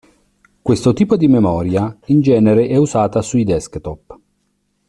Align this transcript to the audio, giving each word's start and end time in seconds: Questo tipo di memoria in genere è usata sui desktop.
Questo 0.63 0.93
tipo 0.93 1.15
di 1.15 1.27
memoria 1.27 1.95
in 2.05 2.21
genere 2.21 2.67
è 2.67 2.75
usata 2.75 3.21
sui 3.21 3.43
desktop. 3.43 4.19